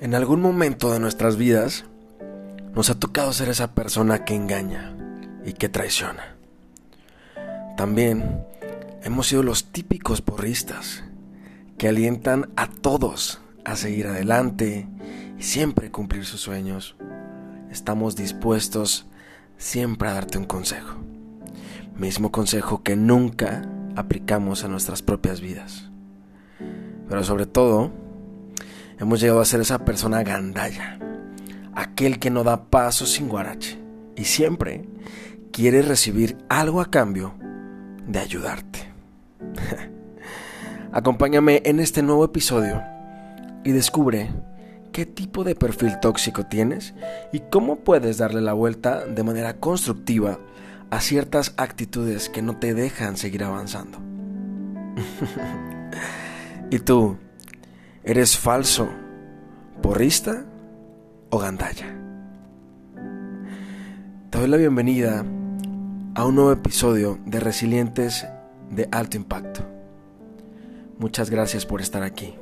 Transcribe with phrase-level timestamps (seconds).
[0.00, 1.84] En algún momento de nuestras vidas
[2.74, 4.96] nos ha tocado ser esa persona que engaña
[5.44, 6.36] y que traiciona.
[7.76, 8.44] También
[9.04, 11.04] hemos sido los típicos porristas
[11.78, 14.88] que alientan a todos a seguir adelante
[15.38, 16.96] y siempre cumplir sus sueños.
[17.70, 19.06] Estamos dispuestos
[19.58, 20.96] siempre a darte un consejo.
[21.96, 23.62] Mismo consejo que nunca
[23.96, 25.90] aplicamos a nuestras propias vidas.
[27.08, 27.90] Pero sobre todo,
[28.98, 30.98] hemos llegado a ser esa persona gandalla,
[31.74, 33.78] aquel que no da paso sin guarache
[34.16, 34.88] y siempre
[35.52, 37.34] quiere recibir algo a cambio
[38.06, 38.92] de ayudarte.
[40.92, 42.82] Acompáñame en este nuevo episodio
[43.64, 44.30] y descubre
[44.92, 46.94] qué tipo de perfil tóxico tienes
[47.32, 50.38] y cómo puedes darle la vuelta de manera constructiva
[50.90, 53.98] a ciertas actitudes que no te dejan seguir avanzando.
[56.70, 57.16] ¿Y tú?
[58.02, 58.88] ¿Eres falso,
[59.82, 60.44] porrista
[61.30, 61.96] o gandalla?
[64.30, 65.24] Te doy la bienvenida
[66.14, 68.26] a un nuevo episodio de Resilientes
[68.70, 69.62] de Alto Impacto.
[70.98, 72.34] Muchas gracias por estar aquí.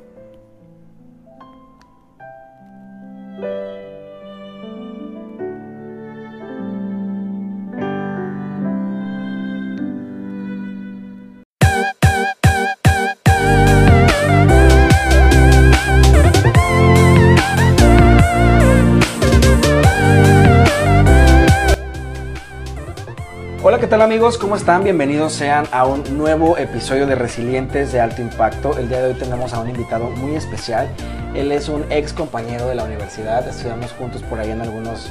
[24.37, 24.83] ¿Cómo están?
[24.83, 28.77] Bienvenidos sean a un nuevo episodio de Resilientes de Alto Impacto.
[28.77, 30.87] El día de hoy tenemos a un invitado muy especial.
[31.33, 33.47] Él es un ex compañero de la universidad.
[33.47, 35.09] Estudiamos juntos por ahí en algunos,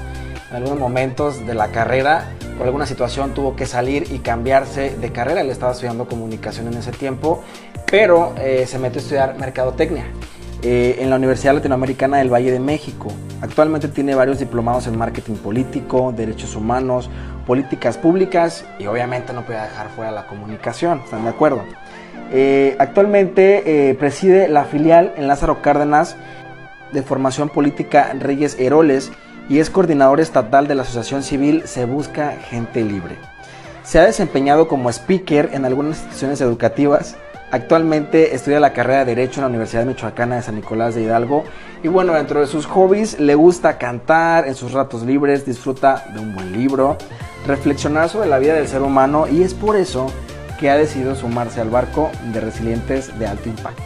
[0.50, 2.30] en algunos momentos de la carrera.
[2.56, 5.40] Por alguna situación tuvo que salir y cambiarse de carrera.
[5.40, 7.42] Él estaba estudiando comunicación en ese tiempo,
[7.90, 10.04] pero eh, se metió a estudiar mercadotecnia.
[10.62, 13.08] Eh, en la Universidad Latinoamericana del Valle de México.
[13.40, 17.08] Actualmente tiene varios diplomados en marketing político, derechos humanos,
[17.46, 21.62] políticas públicas y obviamente no puede dejar fuera la comunicación, ¿están de acuerdo?
[22.32, 26.16] Eh, actualmente eh, preside la filial en Lázaro Cárdenas
[26.92, 29.12] de formación política Reyes Heroles
[29.48, 33.16] y es coordinador estatal de la Asociación Civil Se Busca Gente Libre.
[33.82, 37.16] Se ha desempeñado como speaker en algunas instituciones educativas,
[37.50, 41.44] Actualmente estudia la carrera de Derecho en la Universidad Michoacana de San Nicolás de Hidalgo.
[41.82, 46.20] Y bueno, dentro de sus hobbies le gusta cantar, en sus ratos libres disfruta de
[46.20, 46.98] un buen libro,
[47.46, 50.12] reflexionar sobre la vida del ser humano y es por eso
[50.60, 53.82] que ha decidido sumarse al barco de resilientes de alto impacto.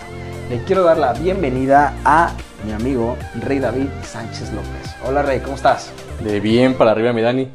[0.51, 2.33] Le quiero dar la bienvenida a
[2.67, 4.97] mi amigo Rey David Sánchez López.
[5.07, 5.93] Hola Rey, ¿cómo estás?
[6.25, 7.49] De bien para arriba, mi Dani.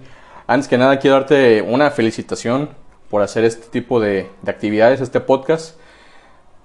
[0.45, 2.69] Antes que nada, quiero darte una felicitación
[3.09, 5.77] por hacer este tipo de, de actividades, este podcast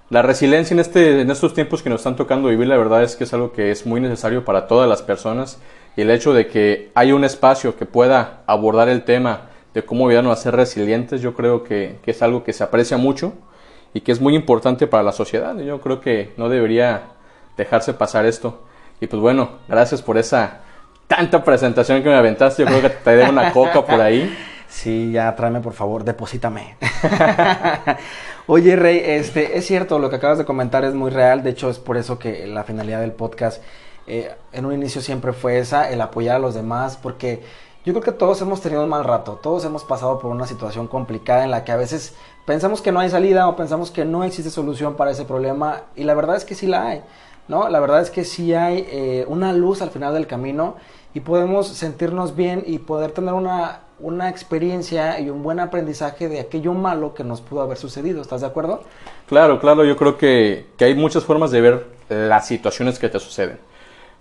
[0.09, 3.15] la resiliencia en, este, en estos tiempos que nos están tocando vivir, la verdad es
[3.15, 5.59] que es algo que es muy necesario para todas las personas
[5.95, 10.07] y el hecho de que haya un espacio que pueda abordar el tema de cómo
[10.07, 13.33] ayudarnos a ser resilientes, yo creo que, que, es algo que se aprecia mucho
[13.93, 15.57] y que es muy importante para la sociedad.
[15.57, 17.03] Yo creo que no debería
[17.57, 18.63] dejarse pasar esto.
[19.01, 20.61] Y pues bueno, gracias por esa
[21.07, 22.63] tanta presentación que me aventaste.
[22.63, 24.35] Yo creo que te debo una coca por ahí.
[24.73, 26.77] Sí, ya tráeme por favor, deposítame.
[28.45, 31.43] Oye, Rey, este, es cierto, lo que acabas de comentar es muy real.
[31.43, 33.63] De hecho, es por eso que la finalidad del podcast
[34.05, 37.41] eh, en un inicio siempre fue esa, el apoyar a los demás, porque
[37.85, 40.87] yo creo que todos hemos tenido un mal rato, todos hemos pasado por una situación
[40.87, 42.15] complicada en la que a veces
[42.45, 46.03] pensamos que no hay salida o pensamos que no existe solución para ese problema y
[46.03, 47.01] la verdad es que sí la hay,
[47.47, 47.69] ¿no?
[47.69, 50.75] La verdad es que sí hay eh, una luz al final del camino
[51.13, 56.39] y podemos sentirnos bien y poder tener una una experiencia y un buen aprendizaje de
[56.39, 58.21] aquello malo que nos pudo haber sucedido.
[58.21, 58.83] ¿Estás de acuerdo?
[59.27, 63.59] Claro, claro, yo creo que, hay muchas formas de ver las situaciones que te suceden.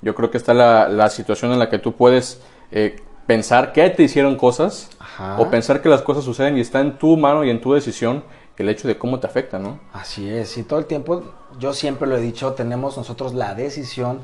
[0.01, 4.03] Yo creo que está la, situación en la que tú puedes eh, pensar que te
[4.03, 4.91] hicieron cosas
[5.39, 8.25] o pensar que las cosas suceden y está en tu mano y en tu decisión
[8.63, 9.81] el hecho de cómo te afecta, ¿no?
[9.93, 11.23] Así es, y todo el tiempo,
[11.59, 14.21] yo siempre lo he dicho, tenemos nosotros la decisión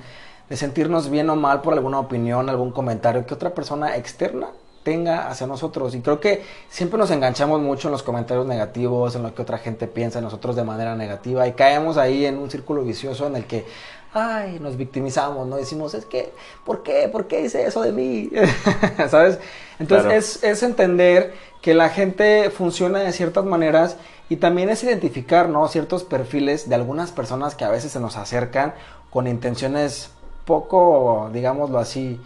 [0.48, 4.48] de sentirnos bien o mal por alguna opinión, algún comentario que otra persona externa
[4.88, 5.94] tenga hacia nosotros.
[5.94, 9.58] Y creo que siempre nos enganchamos mucho en los comentarios negativos, en lo que otra
[9.58, 13.36] gente piensa de nosotros de manera negativa y caemos ahí en un círculo vicioso en
[13.36, 13.66] el que,
[14.14, 15.56] ay, nos victimizamos, ¿no?
[15.56, 16.32] Decimos, es que,
[16.64, 17.10] ¿por qué?
[17.12, 18.30] ¿Por qué hice eso de mí?
[19.10, 19.38] ¿Sabes?
[19.78, 23.98] Entonces es, es entender que la gente funciona de ciertas maneras
[24.30, 25.68] y también es identificar, ¿no?
[25.68, 28.72] Ciertos perfiles de algunas personas que a veces se nos acercan
[29.10, 30.12] con intenciones
[30.46, 32.18] poco, digámoslo así,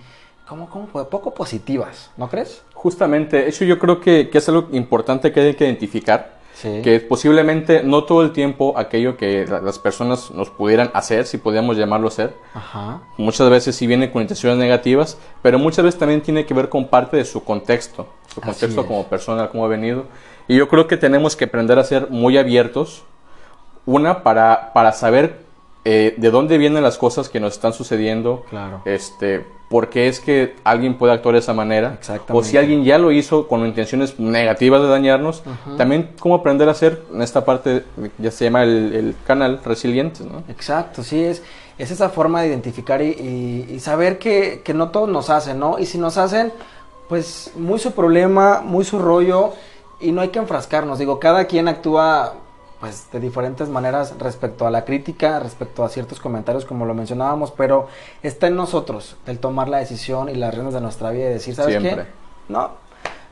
[0.49, 2.63] ¿cómo, cómo Poco positivas, ¿no crees?
[2.75, 6.41] Justamente, eso yo creo que, que, es algo importante que hay que identificar.
[6.55, 6.81] Sí.
[6.83, 11.39] que posiblemente no todo el tiempo aquello que la- las personas nos pudieran hacer, si
[11.39, 13.01] podíamos llamarlo hacer, Ajá.
[13.17, 16.87] muchas veces sí viene con intenciones negativas, pero muchas veces también tiene que ver con
[16.87, 18.87] parte de su contexto, su Así contexto es.
[18.87, 20.05] como persona, cómo ha venido.
[20.47, 23.03] Y yo creo que tenemos que aprender a ser muy abiertos,
[23.87, 25.41] una para, para saber
[25.85, 28.83] eh, de dónde vienen las cosas que nos están sucediendo, Claro.
[28.85, 32.33] este, por qué es que alguien puede actuar de esa manera, Exactamente.
[32.35, 35.43] o si alguien ya lo hizo con intenciones negativas de dañarnos,
[35.79, 37.85] también cómo aprender a ser en esta parte,
[38.19, 40.45] ya se llama el, el canal resilientes, ¿no?
[40.49, 41.43] Exacto, sí, es,
[41.79, 45.59] es esa forma de identificar y, y- y saber que, que no todos nos hacen,
[45.59, 45.79] ¿no?
[45.79, 46.53] Y si nos hacen,
[47.09, 49.53] pues muy su problema, muy su rollo,
[50.01, 50.99] y no hay que enfrascarnos.
[50.99, 52.35] Digo, cada quien actúa
[52.83, 57.53] pues de diferentes maneras respecto a la crítica, respecto a ciertos comentarios como lo mencionábamos,
[57.53, 57.87] pero
[58.25, 61.55] está en nosotros el tomar la decisión y las riendas de nuestra vida y decir,
[61.55, 62.07] ¿sabes Siempre.
[62.07, 62.11] qué?
[62.49, 62.73] No,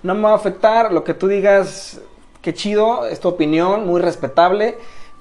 [0.05, 2.01] no me va a afectar, lo que tú digas,
[2.41, 4.79] qué chido, es tu opinión, muy respetable.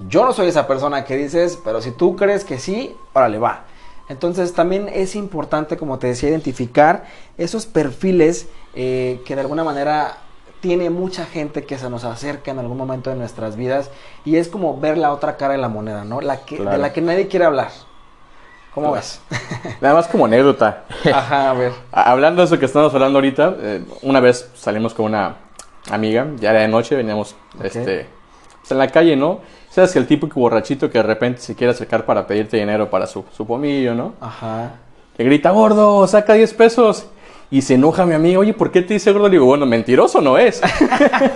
[0.08, 3.66] Yo no soy esa persona que dices, pero si tú crees que sí, órale, va.
[4.10, 7.06] Entonces también es importante, como te decía, identificar
[7.40, 10.18] esos perfiles eh, que de alguna manera
[10.62, 13.90] tiene mucha gente que se nos acerca en algún momento de nuestras vidas
[14.26, 16.22] y es como ver la otra cara de la moneda, ¿no?
[16.22, 17.70] La que, De la que nadie quiere hablar.
[18.74, 18.96] ¿Cómo Claro.
[19.02, 19.22] ves?
[19.82, 20.84] Nada más como anécdota.
[21.12, 21.72] Ajá, a ver.
[21.92, 25.36] Hablando de eso que estamos hablando ahorita, eh, una vez salimos con una
[25.90, 28.08] amiga, ya era de noche, veníamos este,
[28.60, 29.40] pues, en la calle, ¿no?
[29.72, 33.08] Sabes que el típico borrachito que de repente se quiere acercar para pedirte dinero para
[33.08, 34.14] su, su pomillo, ¿no?
[34.20, 34.72] Ajá.
[35.16, 37.08] Que grita, gordo, saca 10 pesos.
[37.52, 39.28] Y se enoja mi amiga, oye, ¿por qué te dice gordo?
[39.28, 40.62] Le digo, bueno, mentiroso no es.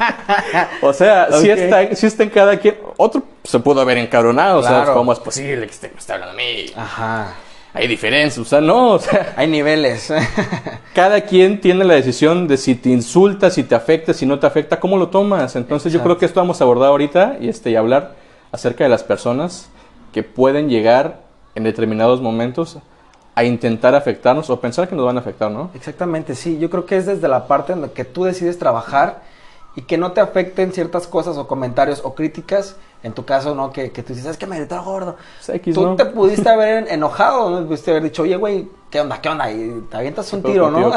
[0.82, 1.58] o sea, si Ok.
[1.58, 2.76] está, sí está en cada quien.
[2.98, 4.86] Otro se pudo haber encabronado, o sea.
[4.94, 6.66] ¿cómo es posible que esté, me esté hablando a mí?
[6.76, 7.34] Ajá.
[7.76, 10.14] Hay diferencias, o sea, no, o sea, Hay niveles.
[10.94, 14.46] cada quien tiene la decisión de si te insulta, si te afecta, si no te
[14.46, 15.56] afecta, cómo lo tomas.
[15.56, 18.14] Entonces yo creo que esto vamos a abordar ahorita y, este, y hablar
[18.52, 19.70] acerca de las personas
[20.14, 21.22] que pueden llegar
[21.56, 22.78] en determinados momentos
[23.36, 25.72] a intentar afectarnos o pensar que nos van a afectar, ¿no?
[25.74, 26.60] Exactamente, sí.
[26.60, 29.22] Yo creo que es desde la parte en la que tú decides trabajar
[29.76, 32.76] y que no te afecten ciertas cosas o comentarios o críticas.
[33.02, 33.70] En tu caso, ¿no?
[33.74, 35.18] Que, que tú dices, es que me gritó gordo.
[35.46, 35.96] X, Tú ¿no?
[35.98, 37.68] te pudiste haber enojado, ¿no?
[37.68, 39.20] Pudiste haber dicho, oye, güey, ¿qué onda?
[39.20, 39.52] ¿Qué onda?
[39.52, 40.90] Y te avientas un tiro, ¿no?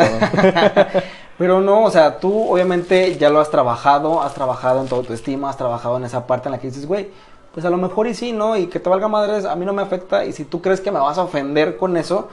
[1.39, 5.51] Pero no, o sea, tú obviamente ya lo has trabajado, has trabajado en tu autoestima,
[5.51, 7.11] has trabajado en esa parte en la que dices, güey,
[7.57, 8.55] pues a lo mejor y sí, ¿no?
[8.55, 10.27] Y que te valga madres, a mí no me afecta.
[10.27, 12.29] Y si tú crees que me vas a ofender con eso,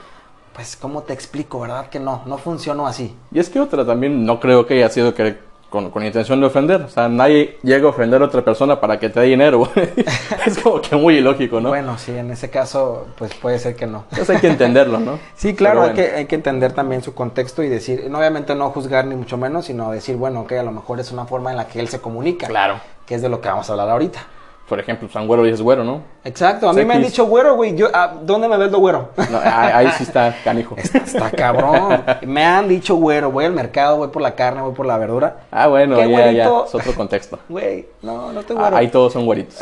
[0.52, 1.88] pues, ¿cómo te explico, verdad?
[1.88, 3.16] Que no, no funcionó así.
[3.32, 5.38] Y es que otra también no creo que haya sido que
[5.70, 6.82] con, con intención de ofender.
[6.82, 9.66] O sea, nadie llega a ofender a otra persona para que te dé dinero.
[10.46, 11.70] es como que muy ilógico, ¿no?
[11.70, 14.04] Bueno, sí, en ese caso, pues puede ser que no.
[14.10, 15.18] Entonces hay que entenderlo, ¿no?
[15.36, 18.68] Sí, claro, hay, que, hay que entender también su contexto y decir, no, obviamente no
[18.68, 21.56] juzgar ni mucho menos, sino decir, bueno, ok, a lo mejor es una forma en
[21.56, 22.46] la que él se comunica.
[22.46, 22.78] Claro.
[23.06, 24.20] Que es de lo que vamos a hablar ahorita.
[24.68, 26.00] Por ejemplo, San Güero dices güero, ¿no?
[26.24, 29.10] Exacto, a mí me han dicho güero, güey, yo, ah, ¿dónde me ves lo güero?
[29.30, 30.74] No, ahí, ahí sí está canijo.
[30.78, 32.02] Está cabrón.
[32.22, 35.36] Me han dicho güero, voy al mercado, voy por la carne, voy por la verdura.
[35.50, 36.64] Ah, bueno, ¿Qué ya, ya, güerito?
[36.66, 37.38] es otro contexto.
[37.50, 38.76] Güey, no, no te Ah, güero.
[38.78, 39.58] ahí todos son güeritos.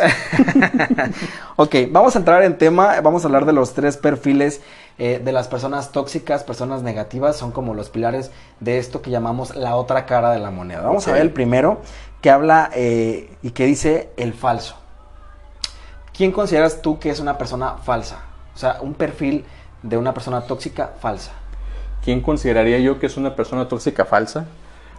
[1.56, 4.60] ok, vamos a entrar en tema, vamos a hablar de los tres perfiles
[4.98, 9.56] eh, de las personas tóxicas, personas negativas, son como los pilares de esto que llamamos
[9.56, 10.82] la otra cara de la moneda.
[10.82, 11.80] Vamos a ver el primero
[12.20, 14.76] que habla eh, y que dice el falso.
[16.16, 18.24] ¿Quién consideras tú que es una persona falsa?
[18.54, 19.44] O sea, un perfil
[19.82, 21.32] de una persona tóxica falsa.
[22.04, 24.46] ¿Quién consideraría yo que es una persona tóxica falsa?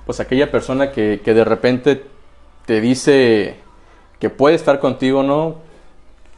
[0.05, 2.05] Pues aquella persona que, que de repente
[2.65, 3.57] te dice
[4.19, 5.55] que puede estar contigo, ¿no?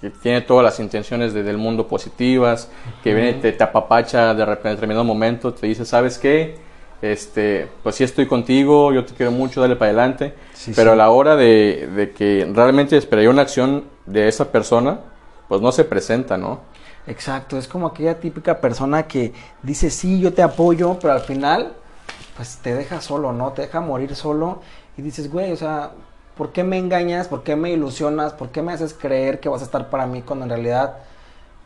[0.01, 2.69] Que tiene todas las intenciones de- del mundo positivas,
[3.03, 6.57] que viene y te, te apapacha de repente en determinado momento, te dice, ¿sabes qué?
[7.11, 10.33] Este, pues sí estoy contigo, yo te quiero mucho, dale para adelante.
[10.53, 10.93] Sí, Pero sí.
[10.93, 14.99] a la hora de, de que realmente esperaría una acción de esa persona,
[15.47, 16.61] pues no se presenta, ¿no?
[17.07, 21.73] Exacto, es como aquella típica persona que dice sí, yo te apoyo, pero al final,
[22.35, 23.51] pues te deja solo, ¿no?
[23.51, 24.61] Te deja morir solo
[24.97, 25.91] y dices, güey, o sea,
[26.35, 27.27] ¿por qué me engañas?
[27.27, 28.33] ¿Por qué me ilusionas?
[28.33, 30.97] ¿Por qué me haces creer que vas a estar para mí cuando en realidad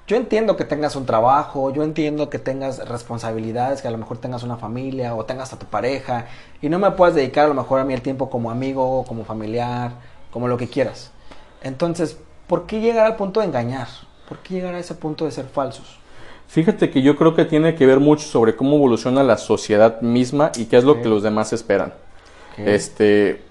[0.09, 4.17] yo entiendo que tengas un trabajo, yo entiendo que tengas responsabilidades, que a lo mejor
[4.17, 6.25] tengas una familia o tengas a tu pareja
[6.63, 9.23] y no me puedas dedicar a lo mejor a mí el tiempo como amigo, como
[9.23, 9.91] familiar,
[10.31, 11.11] como lo que quieras.
[11.61, 13.87] Entonces, ¿por qué llegar al punto de engañar?
[14.27, 15.99] ¿Por qué llegar a ese punto de ser falsos?
[16.47, 20.51] Fíjate que yo creo que tiene que ver mucho sobre cómo evoluciona la sociedad misma
[20.55, 21.93] y qué es lo que los demás esperan.
[22.57, 23.43] Este,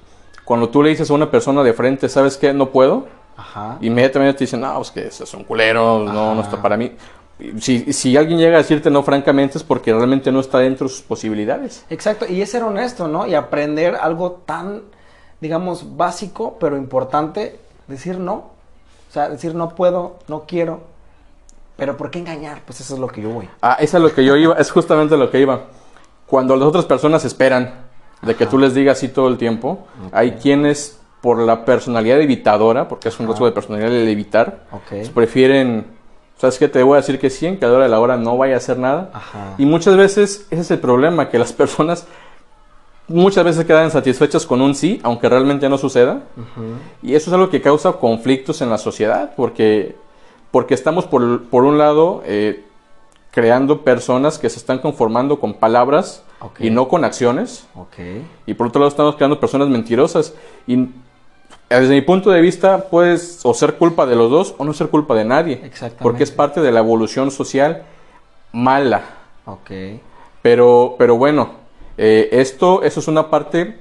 [0.44, 2.52] cuando tú le dices a una persona de frente, ¿sabes qué?
[2.52, 3.06] No puedo.
[3.38, 3.78] Ajá.
[3.80, 6.40] Inmediatamente te dicen, no, pues que eso es un culero, no, no Ajá.
[6.42, 6.92] está para mí.
[7.60, 10.92] Si, si alguien llega a decirte no francamente es porque realmente no está dentro de
[10.92, 11.86] sus posibilidades.
[11.88, 13.26] Exacto, y es ser honesto, ¿no?
[13.26, 14.82] Y aprender algo tan
[15.40, 18.34] digamos, básico, pero importante, decir no.
[19.08, 20.80] O sea, decir no puedo, no quiero.
[21.76, 22.62] Pero ¿por qué engañar?
[22.66, 23.48] Pues eso es lo que yo voy.
[23.62, 25.66] Ah, eso es lo que yo iba, es justamente lo que iba.
[26.26, 27.86] Cuando las otras personas esperan
[28.20, 32.88] de que tú les digas sí todo el tiempo, hay quienes por la personalidad evitadora,
[32.88, 34.64] porque es un rasgo de personalidad el evitar,
[35.14, 35.86] prefieren,
[36.36, 36.68] ¿sabes qué?
[36.68, 38.58] Te voy a decir que sí, en cada hora de la hora no vaya a
[38.58, 39.10] hacer nada.
[39.12, 39.54] Ajá.
[39.58, 42.06] Y muchas veces ese es el problema, que las personas
[43.08, 46.22] muchas veces quedan satisfechas con un sí, aunque realmente no suceda.
[47.02, 49.96] Y eso es algo que causa conflictos en la sociedad, porque,
[50.50, 52.64] porque estamos por, por un lado eh,
[53.30, 56.22] creando personas que se están conformando con palabras
[56.58, 57.66] y no con acciones.
[58.46, 60.34] Y por otro lado estamos creando personas mentirosas.
[60.66, 60.88] Y
[61.68, 64.88] desde mi punto de vista, puedes o ser culpa de los dos o no ser
[64.88, 65.54] culpa de nadie.
[65.64, 66.02] Exactamente.
[66.02, 67.82] Porque es parte de la evolución social
[68.52, 69.02] mala.
[69.44, 69.70] Ok.
[70.42, 71.50] Pero, pero bueno,
[71.96, 73.78] eh, esto, eso es una parte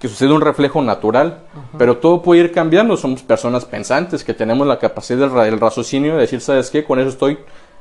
[0.00, 1.40] que sucede un reflejo natural,
[1.76, 2.96] pero todo puede ir cambiando.
[2.96, 6.84] Somos personas pensantes que tenemos la capacidad del, ra- del raciocinio de decir, ¿sabes qué?
[6.84, 7.38] Con eso estoy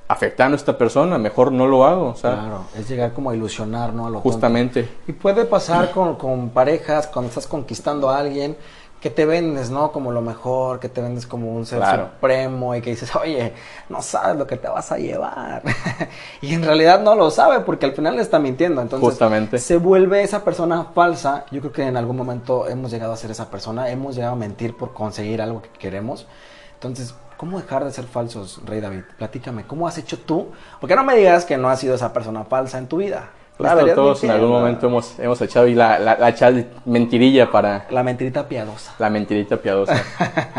[0.10, 2.08] afectando a esta persona, mejor no lo hago.
[2.10, 4.04] O sea, Claro, es llegar como a ilusionar, ¿no?
[4.08, 4.30] A lo tonto.
[4.30, 4.90] justamente.
[5.08, 8.58] Y puede pasar con, con parejas, cuando estás conquistando a alguien,
[9.02, 9.92] que te vendes, ¿no?
[9.94, 12.10] Como lo mejor, que te vendes como un ser Claro.
[12.16, 13.54] supremo y que dices, oye,
[13.88, 15.62] no sabes lo que te vas a llevar.
[16.42, 18.82] y en realidad no lo sabe porque al final le está mintiendo.
[18.82, 19.58] Entonces, Justamente.
[19.60, 21.46] se vuelve esa persona falsa.
[21.50, 24.38] Yo creo que en algún momento hemos llegado a ser esa persona, hemos llegado a
[24.38, 26.28] mentir por conseguir algo que queremos.
[26.74, 29.04] Entonces, ¿cómo dejar de ser falsos, Rey David?
[29.18, 30.48] Platícame, ¿cómo has hecho tú?
[30.82, 33.30] Porque no me digas que no has sido esa persona falsa en tu vida.
[33.60, 37.86] Claro, todos en algún momento hemos, hemos echado ahí la, la, la chal- mentirilla para
[37.92, 38.96] La mentirita piadosa.
[39.00, 40.02] la mentirita piadosa.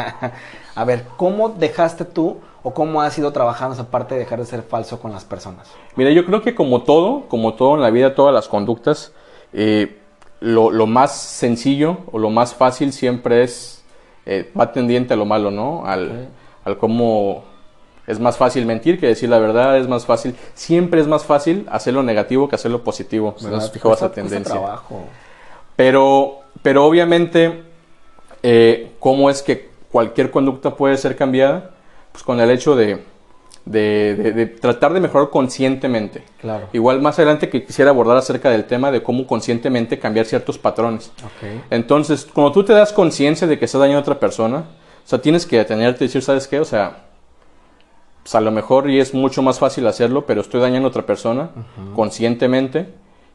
[0.75, 4.45] a ver, ¿cómo dejaste tú o cómo has ido trabajando esa parte de dejar de
[4.45, 5.71] ser falso con las personas?
[5.97, 9.13] Mira, yo creo que como todo, como todo en la vida, todas las conductas,
[9.53, 9.99] eh,
[10.41, 13.83] lo, lo más sencillo o lo más fácil siempre es,
[14.27, 15.87] eh, va tendiente a lo malo, ¿no?
[15.87, 16.29] Al,
[16.65, 17.45] al cómo
[18.11, 21.67] es más fácil mentir que decir la verdad, es más fácil, siempre es más fácil
[21.71, 23.35] hacer lo negativo que hacer lo positivo.
[23.39, 24.53] Si no has fijado esa tendencia.
[24.55, 25.05] trabajo.
[25.77, 27.63] Pero, pero obviamente,
[28.43, 31.71] eh, ¿cómo es que cualquier conducta puede ser cambiada?
[32.13, 33.03] Pues con el hecho de,
[33.65, 36.25] de- de- de tratar de mejorar conscientemente.
[36.41, 36.69] Claro.
[36.73, 41.13] Igual más adelante que quisiera abordar acerca del tema de cómo conscientemente cambiar ciertos patrones.
[41.25, 41.63] Ok.
[41.71, 44.65] Entonces, cuando tú te das conciencia de que estás dañando a otra persona,
[45.05, 46.61] o sea, tienes que detenerte y decir, ¿sabes qué?
[46.61, 47.05] O sea,
[48.23, 51.07] pues a lo mejor y es mucho más fácil hacerlo, pero estoy dañando a otra
[51.07, 51.51] persona
[51.95, 52.89] conscientemente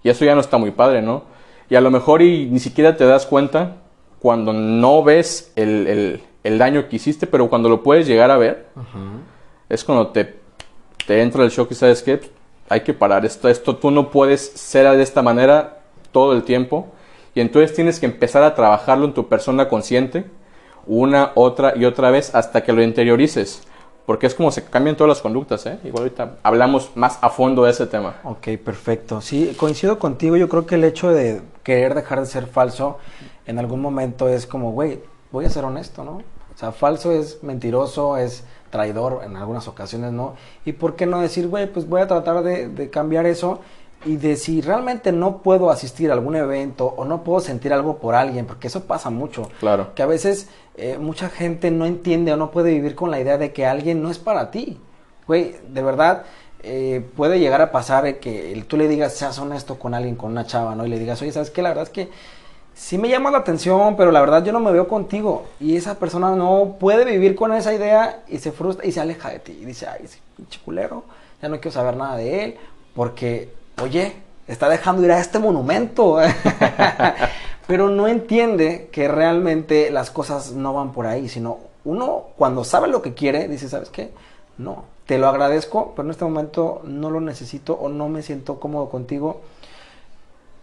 [0.03, 1.23] y eso ya no está muy padre, ¿no?
[1.69, 3.77] Y a lo mejor y ni siquiera te das cuenta
[4.19, 8.37] cuando no ves el, el- el daño que hiciste, pero cuando lo puedes llegar a
[8.37, 8.67] ver,
[9.67, 10.35] es cuando te,
[11.07, 12.19] te entra el shock y sabes qué,
[12.69, 15.79] hay que parar esto, esto tú no puedes ser de esta manera
[16.11, 16.87] todo el tiempo
[17.33, 20.25] y entonces tienes que empezar a trabajarlo en tu persona consciente
[20.85, 23.63] una, otra y otra vez hasta que lo interiorices.
[24.05, 25.79] Porque es como se cambian todas las conductas, ¿eh?
[25.83, 28.17] Igual ahorita hablamos más a fondo de ese tema.
[28.23, 29.19] Ok, perfecto.
[29.19, 30.37] Sí, coincido contigo.
[30.37, 32.99] Yo creo que el hecho de querer dejar de ser falso
[33.47, 34.99] en algún momento es como, güey,
[35.31, 36.21] voy a ser honesto, ¿no?
[36.53, 40.35] O sea, falso es mentiroso, es traidor en algunas ocasiones, ¿no?
[40.65, 43.59] Y por qué no decir, güey, pues voy a tratar de, de cambiar eso
[44.05, 47.97] y de si realmente no puedo asistir a algún evento o no puedo sentir algo
[47.97, 49.49] por alguien, porque eso pasa mucho.
[49.59, 49.93] Claro.
[49.95, 50.47] Que a veces
[50.77, 54.01] eh, mucha gente no entiende o no puede vivir con la idea de que alguien
[54.01, 54.79] no es para ti.
[55.27, 56.23] Güey, de verdad,
[56.61, 60.45] eh, puede llegar a pasar que tú le digas, seas honesto con alguien, con una
[60.45, 60.85] chava, ¿no?
[60.85, 61.61] Y le digas, oye, ¿sabes qué?
[61.61, 62.09] La verdad es que
[62.75, 65.45] sí me llama la atención, pero la verdad yo no me veo contigo.
[65.59, 69.29] Y esa persona no puede vivir con esa idea y se frustra y se aleja
[69.29, 69.57] de ti.
[69.61, 71.03] Y dice, ay, ese pinche culero,
[71.41, 72.57] ya no quiero saber nada de él,
[72.93, 73.49] porque,
[73.81, 74.15] oye,
[74.47, 76.19] está dejando ir a este monumento.
[77.67, 82.87] pero no entiende que realmente las cosas no van por ahí, sino uno cuando sabe
[82.87, 84.11] lo que quiere, dice, ¿sabes qué?
[84.57, 88.59] No, te lo agradezco, pero en este momento no lo necesito o no me siento
[88.59, 89.41] cómodo contigo.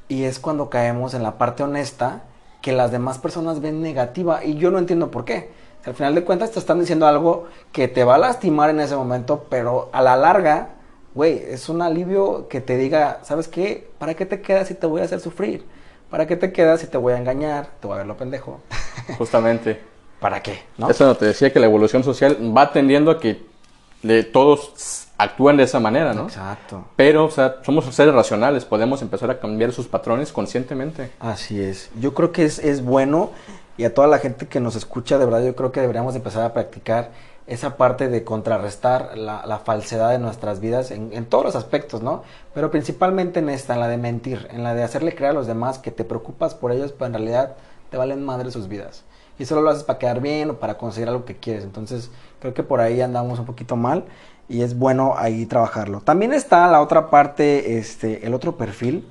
[0.09, 2.23] Y es cuando caemos en la parte honesta
[2.61, 5.51] que las demás personas ven negativa y yo no entiendo por qué.
[5.85, 8.95] Al final de cuentas te están diciendo algo que te va a lastimar en ese
[8.95, 10.71] momento, pero a la larga,
[11.15, 13.91] güey, es un alivio que te diga, ¿sabes qué?
[13.99, 15.65] ¿Para qué te quedas si te voy a hacer sufrir?
[16.11, 17.69] ¿Para qué te quedas si te voy a engañar?
[17.81, 18.61] Te voy a ver lo pendejo.
[19.19, 19.81] Justamente.
[20.21, 20.63] ¿Para qué?
[20.79, 20.89] ¿No?
[20.89, 23.43] Eso no te decía que la evolución social va tendiendo a que
[24.03, 26.25] le- todos actúen de esa manera, ¿no?
[26.25, 26.85] Exacto.
[26.97, 31.11] Pero, o sea, somos seres racionales, podemos empezar a cambiar sus patrones conscientemente.
[31.19, 31.91] Así es.
[32.01, 33.31] Yo creo que es, es bueno
[33.77, 36.19] y a toda la gente que nos escucha, de verdad, yo creo que deberíamos de
[36.19, 37.11] empezar a practicar
[37.47, 42.23] esa parte de contrarrestar la, falsedad de nuestras vidas en, en todos los aspectos, ¿no?
[42.55, 45.47] Pero principalmente en esta, en la de mentir, en la de hacerle creer a los
[45.47, 47.57] demás que te preocupas por ellos, pero en realidad
[47.91, 49.05] te valen madre sus vidas.
[49.39, 51.65] Y solo lo haces para quedar bien o para conseguir algo que quieres.
[51.65, 54.05] Entonces, creo que por ahí andamos un poquito mal
[54.49, 56.01] y es bueno ahí trabajarlo.
[56.01, 59.09] También está la otra parte, este, el otro perfil,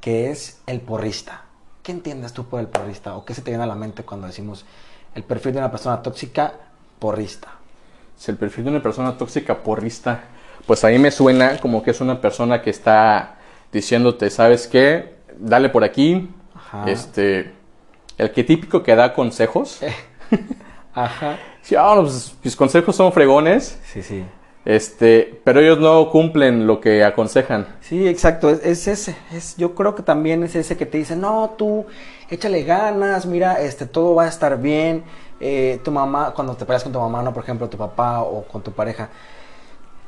[0.00, 1.44] que es el porrista.
[1.82, 3.16] ¿Qué entiendes tú por el porrista?
[3.16, 4.64] ¿O qué se te viene a la mente cuando decimos
[5.14, 6.54] el perfil de una persona tóxica
[6.98, 7.48] porrista?
[8.16, 10.24] Si el perfil de una persona tóxica porrista,
[10.66, 13.36] pues a mí me suena como que es una persona que está
[13.72, 15.14] diciéndote, ¿sabes qué?
[15.38, 16.30] Dale por aquí.
[16.54, 16.84] Ajá.
[16.90, 17.52] Este,
[18.16, 19.80] el que típico que da consejos.
[20.94, 21.38] Ajá.
[21.62, 23.78] Sí, no, pues, mis consejos son fregones.
[23.84, 24.24] Sí, sí.
[24.64, 27.66] Este, pero ellos no cumplen lo que aconsejan.
[27.82, 31.16] Sí, exacto, es, es ese, es, yo creo que también es ese que te dice,
[31.16, 31.84] no, tú
[32.30, 35.04] échale ganas, mira, este, todo va a estar bien,
[35.40, 38.44] eh, tu mamá, cuando te peleas con tu mamá, no, por ejemplo, tu papá o
[38.44, 39.08] con tu pareja,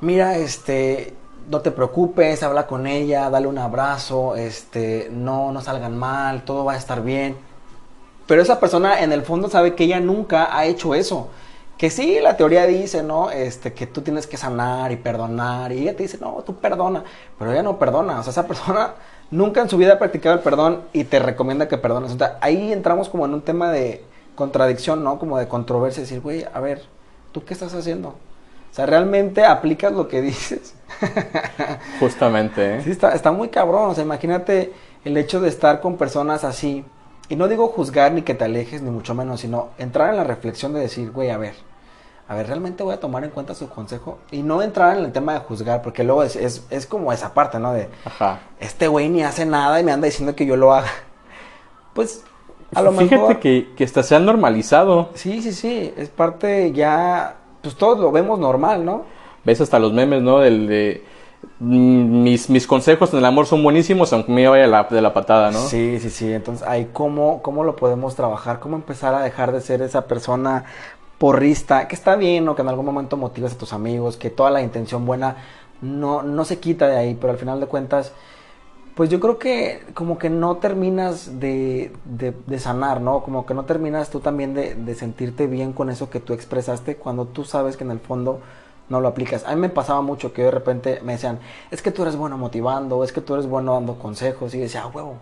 [0.00, 1.14] mira, este,
[1.50, 6.64] no te preocupes, habla con ella, dale un abrazo, este, no, no salgan mal, todo
[6.64, 7.36] va a estar bien,
[8.26, 11.28] pero esa persona en el fondo sabe que ella nunca ha hecho eso.
[11.78, 13.30] Que sí, la teoría dice, ¿no?
[13.30, 15.72] Este, que tú tienes que sanar y perdonar.
[15.72, 17.04] Y ella te dice, no, tú perdona.
[17.38, 18.18] Pero ella no perdona.
[18.18, 18.94] O sea, esa persona
[19.30, 22.12] nunca en su vida ha practicado el perdón y te recomienda que perdones.
[22.12, 24.02] O sea, ahí entramos como en un tema de
[24.36, 25.18] contradicción, ¿no?
[25.18, 26.02] Como de controversia.
[26.02, 26.82] Decir, güey, a ver,
[27.32, 28.10] ¿tú qué estás haciendo?
[28.10, 30.74] O sea, ¿realmente aplicas lo que dices?
[31.98, 32.82] Justamente, ¿eh?
[32.84, 33.90] Sí, está, está muy cabrón.
[33.90, 34.72] O sea, imagínate
[35.04, 36.84] el hecho de estar con personas así.
[37.28, 40.24] Y no digo juzgar ni que te alejes, ni mucho menos, sino entrar en la
[40.24, 41.54] reflexión de decir, güey, a ver,
[42.28, 44.18] a ver, ¿realmente voy a tomar en cuenta su consejo?
[44.30, 47.34] Y no entrar en el tema de juzgar, porque luego es, es, es como esa
[47.34, 47.72] parte, ¿no?
[47.72, 48.40] De, Ajá.
[48.60, 50.90] este güey ni hace nada y me anda diciendo que yo lo haga.
[51.94, 52.22] Pues,
[52.74, 53.38] a lo Fíjate mejor...
[53.40, 55.10] que, que hasta se ha normalizado.
[55.14, 59.04] Sí, sí, sí, es parte ya, pues todos lo vemos normal, ¿no?
[59.44, 60.40] Ves hasta los memes, ¿no?
[60.40, 61.04] Del de
[61.60, 65.14] mm, mis, mis consejos en el amor son buenísimos, aunque me vaya la, de la
[65.14, 65.60] patada, ¿no?
[65.60, 66.32] Sí, sí, sí.
[66.32, 70.64] Entonces, ahí cómo, cómo lo podemos trabajar, cómo empezar a dejar de ser esa persona
[71.18, 72.54] porrista, que está bien, ¿no?
[72.54, 75.36] Que en algún momento motives a tus amigos, que toda la intención buena
[75.80, 78.12] no, no se quita de ahí, pero al final de cuentas,
[78.96, 83.22] pues yo creo que como que no terminas de, de, sanar, ¿no?
[83.22, 86.96] Como que no terminas tú también de, de sentirte bien con eso que tú expresaste
[86.96, 88.40] cuando tú sabes que en el fondo
[88.88, 89.44] no lo aplicas.
[89.44, 92.38] A mí me pasaba mucho que de repente me decían, es que tú eres bueno
[92.38, 94.54] motivando, es que tú eres bueno dando consejos.
[94.54, 95.16] Y decía, ah, huevo,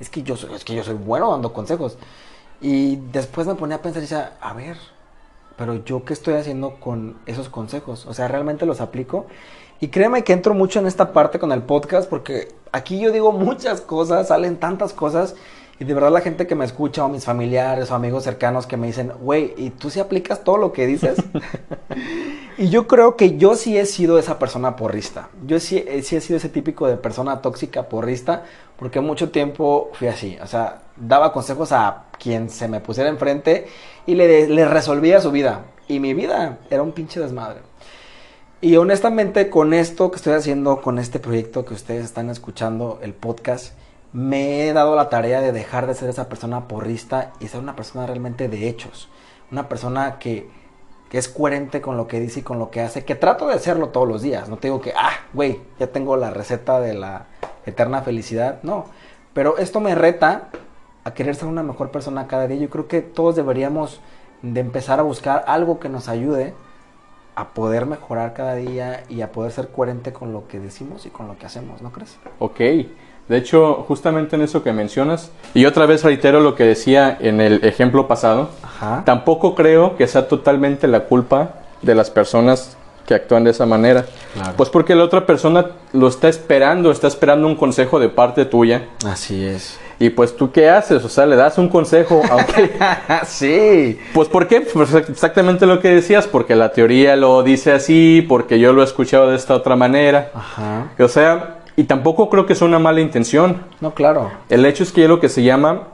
[0.00, 1.96] es que yo soy, es que yo soy bueno dando consejos.
[2.60, 4.76] Y después me ponía a pensar y decía, a ver,
[5.56, 8.06] pero yo qué estoy haciendo con esos consejos?
[8.06, 9.26] O sea, ¿realmente los aplico?
[9.80, 13.32] Y créeme que entro mucho en esta parte con el podcast porque aquí yo digo
[13.32, 15.34] muchas cosas, salen tantas cosas.
[15.80, 18.76] Y de verdad la gente que me escucha o mis familiares o amigos cercanos que
[18.76, 21.18] me dicen, güey, ¿y tú sí aplicas todo lo que dices?
[22.58, 25.30] y yo creo que yo sí he sido esa persona porrista.
[25.44, 28.44] Yo sí, eh, sí he sido ese típico de persona tóxica porrista
[28.78, 30.38] porque mucho tiempo fui así.
[30.40, 33.66] O sea, daba consejos a quien se me pusiera enfrente
[34.06, 35.64] y le, le resolvía su vida.
[35.88, 37.60] Y mi vida era un pinche desmadre.
[38.64, 43.12] Y honestamente con esto que estoy haciendo, con este proyecto que ustedes están escuchando, el
[43.12, 43.74] podcast,
[44.14, 47.76] me he dado la tarea de dejar de ser esa persona porrista y ser una
[47.76, 49.10] persona realmente de hechos.
[49.52, 50.48] Una persona que,
[51.12, 53.90] es coherente con lo que dice y con lo que hace, que trato de hacerlo
[53.90, 54.48] todos los días.
[54.48, 57.26] No te digo que, ah, güey, ya tengo la receta de la
[57.66, 58.60] eterna felicidad.
[58.62, 58.86] No,
[59.34, 60.48] pero esto me reta
[61.04, 62.56] a querer ser una mejor persona cada día.
[62.56, 64.00] Yo creo que todos deberíamos
[64.40, 66.54] de empezar a buscar algo que nos ayude
[67.36, 71.10] a poder mejorar cada día y a poder ser coherente con lo que decimos y
[71.10, 72.16] con lo que hacemos, ¿no crees?
[72.38, 72.60] Ok.
[73.28, 77.40] De hecho, justamente en eso que mencionas, y otra vez reitero lo que decía en
[77.40, 79.02] el ejemplo pasado, Ajá.
[79.06, 84.04] tampoco creo que sea totalmente la culpa de las personas que actúan de esa manera.
[84.34, 84.52] Claro.
[84.56, 88.88] Pues porque la otra persona lo está esperando, está esperando un consejo de parte tuya.
[89.06, 89.78] Así es.
[89.98, 92.72] Y pues tú qué haces, o sea, le das un consejo, aunque...
[93.26, 93.98] sí.
[94.12, 94.60] Pues ¿por qué?
[94.60, 98.84] Pues exactamente lo que decías, porque la teoría lo dice así, porque yo lo he
[98.84, 100.30] escuchado de esta otra manera.
[100.34, 100.90] Ajá.
[100.98, 103.62] O sea, y tampoco creo que sea una mala intención.
[103.80, 104.30] No, claro.
[104.48, 105.88] El hecho es que hay lo que se llama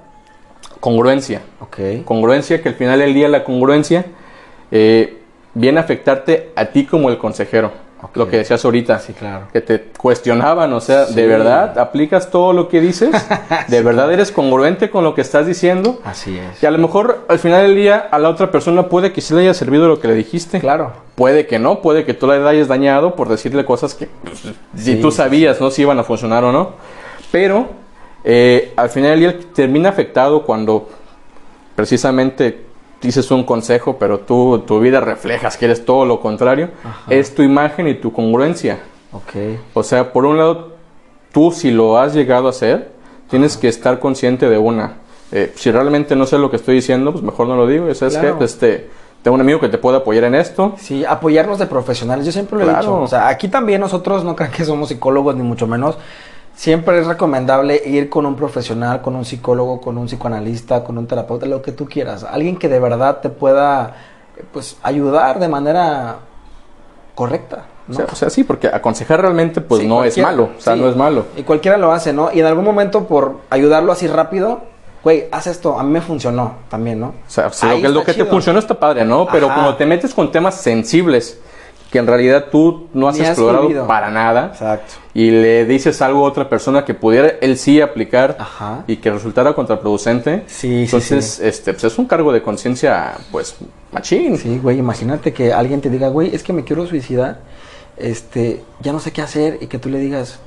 [0.80, 1.42] congruencia.
[1.60, 2.04] Ok.
[2.04, 4.06] Congruencia, que al final del día la congruencia
[4.70, 5.18] eh,
[5.54, 7.72] viene a afectarte a ti como el consejero.
[8.14, 8.98] Lo que decías ahorita.
[8.98, 9.46] Sí, claro.
[9.52, 11.14] Que te cuestionaban, o sea, Sí.
[11.14, 13.10] ¿de verdad aplicas todo lo que dices?
[13.68, 16.00] ¿De verdad eres congruente con lo que estás diciendo?
[16.04, 16.62] Así es.
[16.62, 19.34] Y a lo mejor al final del día a la otra persona puede que sí
[19.34, 20.60] le haya servido lo que le dijiste.
[20.60, 20.92] Claro.
[21.14, 24.40] Puede que no, puede que tú la hayas dañado por decirle cosas que pues,
[24.76, 25.70] si Sí, tú sabías, ¿no?
[25.70, 26.70] Si iban a funcionar o no.
[27.30, 27.68] Pero
[28.24, 30.88] eh, al final del día termina afectado cuando
[31.76, 32.69] precisamente
[33.00, 36.70] dices un consejo, pero tú tu vida reflejas que eres todo lo contrario.
[36.84, 37.02] Ajá.
[37.08, 38.78] Es tu imagen y tu congruencia.
[39.12, 39.58] Ok.
[39.74, 40.74] O sea, por un lado,
[41.32, 42.92] tú si lo has llegado a hacer,
[43.28, 44.96] tienes que estar consciente de una,
[45.32, 47.94] Eh, si realmente no sé lo que estoy diciendo, pues mejor no lo digo.
[47.94, 48.38] ¿Sabes Claro.
[48.40, 48.44] qué?
[48.44, 48.90] Este,
[49.22, 50.74] tengo un amigo que te puede apoyar en esto.
[50.76, 52.26] Sí, apoyarnos de profesionales.
[52.26, 53.00] Yo siempre lo he dicho.
[53.02, 55.96] O sea, aquí también nosotros no crean que somos psicólogos, ni mucho menos.
[56.54, 61.06] Siempre es recomendable ir con un profesional, con un psicólogo, con un psicoanalista, con un
[61.06, 62.24] terapeuta, lo que tú quieras.
[62.24, 63.94] Alguien que de verdad te pueda
[64.52, 66.16] pues, ayudar de manera
[67.14, 67.64] correcta.
[67.88, 67.96] O ¿no?
[67.96, 70.50] sea, o sea, sí, porque aconsejar realmente pues Sí, no es malo.
[70.56, 70.80] O sea, sí.
[70.80, 71.24] no es malo.
[71.36, 72.30] Y cualquiera lo hace, ¿no?
[72.32, 74.60] Y en algún momento por ayudarlo así rápido,
[75.02, 75.78] güey, haz esto.
[75.78, 77.08] A mí me funcionó también, ¿no?
[77.08, 79.26] O sea, si lo que, lo que te funcionó está padre, ¿no?
[79.32, 79.54] Pero Ajá.
[79.54, 81.40] cuando te metes con temas sensibles
[81.90, 83.86] que en realidad tú no has explorado vivido.
[83.86, 84.94] para nada Exacto.
[85.12, 88.84] y le dices algo a otra persona que pudiera él sí aplicar Ajá.
[88.86, 91.46] y que resultara contraproducente, Sí, sí, entonces sí.
[91.46, 93.56] este pues es un cargo de conciencia pues
[93.92, 94.38] machín.
[94.38, 97.40] Sí, güey, imagínate que alguien te diga, güey, es que me quiero suicidar,
[97.96, 100.38] este, ya no sé qué hacer, y que tú le digas,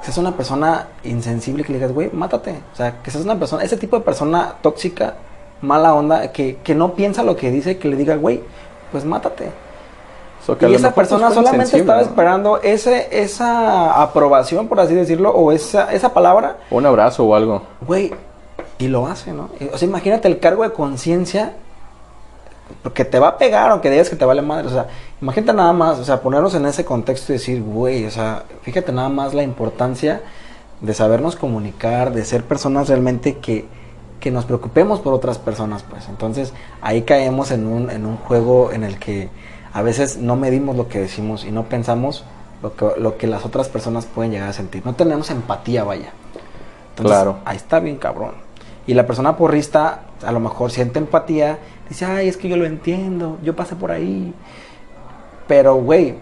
[0.00, 2.54] que seas una persona insensible, que le digas, güey, mátate.
[2.72, 5.14] O sea, que seas una persona, ese tipo de persona tóxica,
[5.62, 8.42] mala onda, que, que no piensa lo que dice, que le diga, güey,
[8.92, 9.50] pues mátate.
[10.54, 15.50] Que Y esa pues, persona solamente estaba esperando ese, esa aprobación, por así decirlo, o
[15.50, 17.62] esa, esa palabra, O un abrazo o algo.
[17.80, 18.12] Güey,
[18.78, 19.48] y lo hace, ¿no?
[19.72, 21.54] O sea, imagínate el cargo de conciencia,
[22.82, 24.68] porque te va a pegar, aunque digas que te vale madre.
[24.68, 24.86] O sea,
[25.20, 28.92] imagínate nada más, o sea, ponernos en ese contexto y decir, güey, o sea, fíjate
[28.92, 30.22] nada más la importancia
[30.80, 33.66] de sabernos comunicar, de ser personas realmente que,
[34.20, 36.08] que nos preocupemos por otras personas, pues.
[36.08, 39.28] Entonces, ahí caemos en un, en un juego en el que
[39.76, 42.24] a veces no medimos lo que decimos y no pensamos
[42.62, 44.80] lo que, lo que las otras personas pueden llegar a sentir.
[44.86, 46.12] No tenemos empatía, vaya.
[46.88, 47.40] Entonces, Claro.
[47.44, 48.36] Ahí está bien cabrón.
[48.86, 51.58] Y la persona porrista a lo mejor siente empatía,
[51.90, 54.32] dice, ay, es que yo lo entiendo, yo pasé por ahí.
[55.46, 56.14] Pero, güey,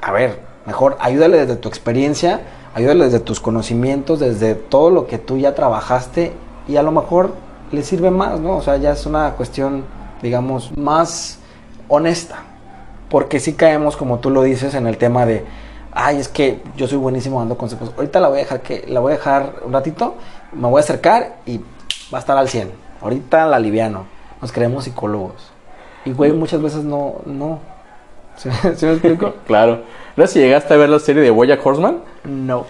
[0.00, 2.40] a ver, mejor ayúdale desde tu experiencia,
[2.74, 6.32] ayúdale desde tus conocimientos, desde todo lo que tú ya trabajaste
[6.66, 7.34] y a lo mejor
[7.72, 8.56] le sirve más, ¿no?
[8.56, 9.84] O sea, ya es una cuestión,
[10.22, 11.40] digamos, más
[11.88, 12.44] honesta.
[13.12, 15.44] Porque sí caemos, como tú lo dices, en el tema de,
[15.92, 17.92] ay, es que yo soy buenísimo dando consejos.
[17.94, 20.14] Ahorita la voy a dejar que la voy a dejar un ratito,
[20.54, 22.70] me voy a acercar y va a estar al 100.
[23.02, 24.06] Ahorita la aliviano.
[24.40, 25.52] Nos creemos psicólogos.
[26.06, 27.60] Y güey, muchas veces no no.
[28.36, 29.34] ¿Sí, sí me explico?
[29.46, 29.82] Claro.
[30.16, 31.98] ¿No sé si llegaste a ver la serie de Bojack Horseman?
[32.24, 32.64] No.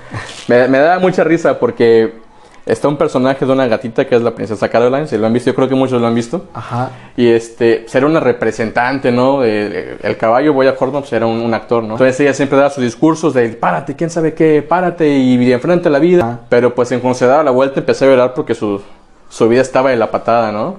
[0.49, 2.21] Me, me da mucha risa porque
[2.65, 5.51] está un personaje de una gatita que es la princesa Caroline, si lo han visto,
[5.51, 6.47] yo creo que muchos lo han visto.
[6.55, 6.91] Ajá.
[7.17, 9.43] Y este, ser una representante, ¿no?
[9.45, 11.95] El caballo, Boya pues era un, un actor, ¿no?
[11.95, 15.91] Entonces ella siempre daba sus discursos de párate, quién sabe qué, párate y, enfrente a
[15.91, 16.41] la vida.
[16.49, 18.81] Pero pues en cuando se daba la vuelta empecé a llorar porque su,
[19.29, 20.77] su vida estaba de la patada, ¿no?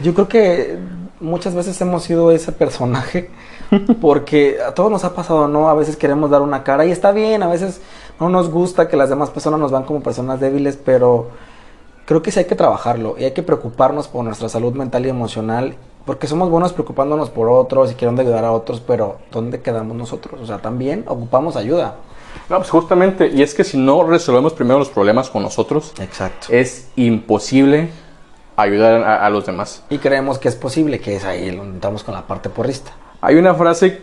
[0.00, 0.78] Yo creo que
[1.22, 3.30] muchas veces hemos sido ese personaje
[4.00, 5.68] porque a todos nos ha pasado, ¿no?
[5.68, 7.80] A veces queremos dar una cara y está bien, a veces
[8.20, 11.28] no nos gusta que las demás personas nos van como personas débiles, pero
[12.04, 15.08] creo que sí hay que trabajarlo y hay que preocuparnos por nuestra salud mental y
[15.08, 19.96] emocional porque somos buenos preocupándonos por otros y queriendo ayudar a otros, pero ¿dónde quedamos
[19.96, 20.40] nosotros?
[20.40, 21.96] O sea, también ocupamos ayuda.
[22.48, 26.48] No, pues justamente, y es que si no resolvemos primero los problemas con nosotros, Exacto.
[26.50, 27.90] es imposible
[28.62, 29.82] ayudar a, a los demás.
[29.90, 32.92] Y creemos que es posible, que es ahí donde entramos con la parte porrista.
[33.20, 34.02] Hay una frase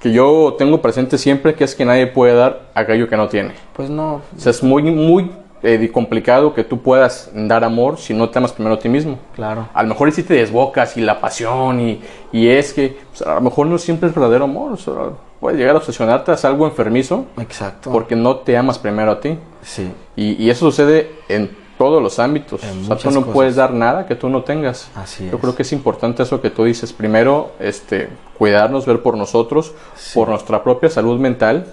[0.00, 3.54] que yo tengo presente siempre, que es que nadie puede dar aquello que no tiene.
[3.74, 5.30] Pues no, O sea, es muy, muy
[5.62, 9.18] eh, complicado que tú puedas dar amor si no te amas primero a ti mismo.
[9.34, 9.68] claro.
[9.72, 13.36] A lo mejor sí te desbocas y la pasión y, y es que pues, a
[13.36, 14.72] lo mejor no siempre es verdadero amor.
[14.72, 14.92] O sea,
[15.40, 17.90] puedes llegar a obsesionarte a algo enfermizo Exacto.
[17.90, 19.38] porque no te amas primero a ti.
[19.62, 19.90] Sí.
[20.16, 22.60] Y, y eso sucede en todos los ámbitos.
[22.62, 23.34] O sea, tú no cosas.
[23.34, 24.88] puedes dar nada que tú no tengas.
[24.94, 25.40] Así Yo es.
[25.40, 26.92] creo que es importante eso que tú dices.
[26.92, 28.08] Primero, este,
[28.38, 30.12] cuidarnos, ver por nosotros, Sí.
[30.18, 31.66] por nuestra propia salud mental,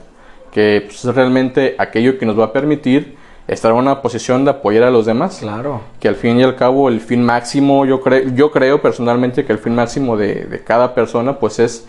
[0.52, 3.16] que pues, es realmente aquello que nos va a permitir
[3.48, 5.38] estar en una posición de apoyar a los demás.
[5.42, 5.82] Claro.
[6.00, 9.52] Que al fin y al cabo el fin máximo, yo, creo yo creo personalmente que
[9.54, 11.86] el fin máximo de, de cada persona pues es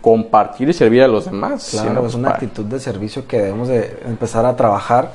[0.00, 1.68] compartir y servir a los demás.
[1.72, 5.12] Claro, es pues, una para- actitud de servicio que debemos de empezar a trabajar,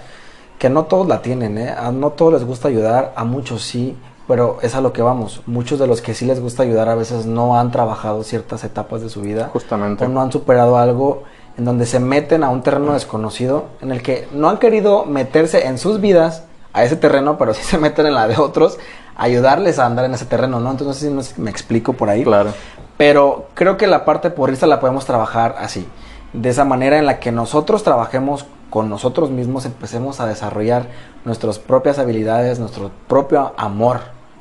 [0.62, 1.72] que no todos la tienen, ¿eh?
[1.76, 3.98] A no todos les gusta ayudar, a muchos sí,
[4.28, 5.42] pero es a lo que vamos.
[5.48, 9.02] Muchos de los que sí les gusta ayudar a veces no han trabajado ciertas etapas
[9.02, 10.06] de su vida Justamente.
[10.06, 11.24] o no han superado algo
[11.58, 15.66] en donde se meten a un terreno desconocido en el que no han querido meterse
[15.66, 16.44] en sus vidas
[16.74, 18.78] a ese terreno, pero sí se meten en la de otros,
[19.18, 20.70] ayudarles a andar en ese terreno, ¿no?
[20.70, 22.24] Entonces, no sé si no sé si me explico por ahí.
[22.24, 22.52] Claro.
[22.98, 25.88] Pero creo que la parte porrista la podemos trabajar así.
[26.34, 30.88] De esa manera en la que nosotros trabajemos con nosotros mismos, empecemos a desarrollar
[31.26, 34.00] nuestras propias habilidades, nuestro propio amor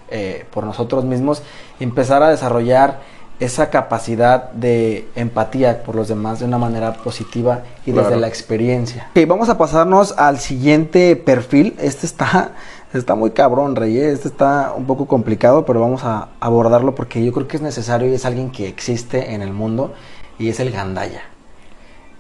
[0.09, 1.43] eh, por nosotros mismos,
[1.81, 3.01] empezar a desarrollar
[3.41, 9.09] esa capacidad de empatía por los demás de una manera positiva y desde la experiencia.
[9.11, 11.75] Ok, vamos a pasarnos al siguiente perfil.
[11.79, 12.53] Este está
[12.93, 13.99] Está muy cabrón, Rey.
[13.99, 14.11] ¿eh?
[14.11, 18.09] Este está un poco complicado, pero vamos a abordarlo porque yo creo que es necesario
[18.09, 19.95] y es alguien que existe en el mundo
[20.41, 21.23] y es el gandaya.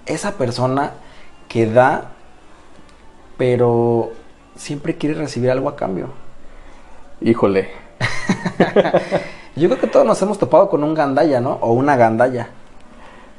[0.07, 0.93] Esa persona
[1.51, 2.13] que da,
[3.37, 4.13] pero
[4.55, 6.11] siempre quiere recibir algo a cambio.
[7.21, 7.69] Híjole.
[9.57, 11.59] yo creo que todos nos hemos topado con un gandaya, ¿no?
[11.61, 12.51] O una gandaya.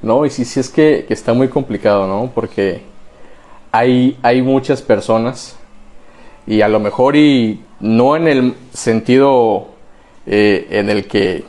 [0.01, 2.29] No, y sí, sí es que, que está muy complicado, ¿no?
[2.35, 2.81] Porque
[3.71, 5.55] hay, hay muchas personas
[6.45, 9.67] y a lo mejor y no en el sentido
[10.25, 11.45] eh, en el que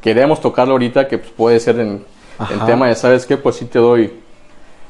[0.00, 2.04] queremos tocarlo ahorita, que pues, puede ser en,
[2.48, 3.36] el tema de, ¿sabes qué?
[3.36, 4.20] Pues sí te doy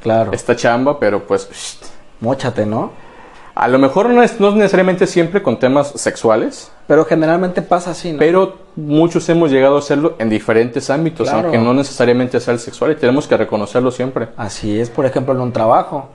[0.02, 0.32] claro.
[0.32, 1.78] esta chamba, pero pues...
[2.20, 2.92] Móchate, ¿no?
[3.54, 6.70] A lo mejor no es, no necesariamente siempre con temas sexuales.
[6.86, 8.18] Pero generalmente pasa así, ¿no?
[8.18, 12.92] Pero muchos hemos llegado a hacerlo en diferentes ámbitos, aunque no necesariamente sea el sexual,
[12.92, 14.28] y tenemos que reconocerlo siempre.
[14.36, 16.08] Así es, por ejemplo, en un trabajo.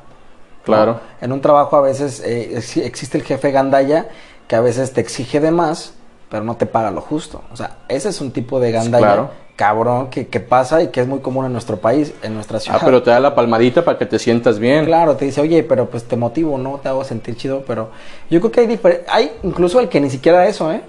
[0.64, 1.00] Claro.
[1.22, 4.10] En un trabajo a veces eh, existe el jefe gandaya
[4.48, 5.94] que a veces te exige de más,
[6.30, 7.42] pero no te paga lo justo.
[7.52, 11.20] O sea, ese es un tipo de gandaya cabrón que, pasa y que es muy
[11.20, 12.80] común en nuestro país, en nuestra ciudad.
[12.82, 14.86] Ah, pero te da la palmadita para que te sientas bien.
[14.86, 16.80] Claro, te dice, oye, pero pues te motivo, ¿no?
[16.84, 17.90] Te hago sentir chido, pero
[18.30, 19.08] yo creo que hay diferentes...
[19.10, 20.82] Hay incluso el que ni siquiera eso, ¿eh?